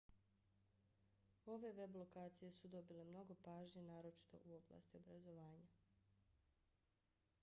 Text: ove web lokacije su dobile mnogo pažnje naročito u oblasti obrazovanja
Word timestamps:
ove 1.55 1.69
web 1.79 1.97
lokacije 1.99 2.49
su 2.59 2.71
dobile 2.75 3.03
mnogo 3.09 3.35
pažnje 3.47 3.83
naročito 3.91 4.39
u 4.45 4.55
oblasti 4.55 4.97
obrazovanja 4.97 5.71